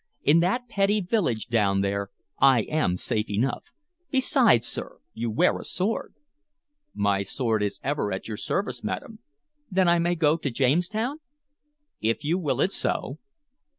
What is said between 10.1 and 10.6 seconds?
go to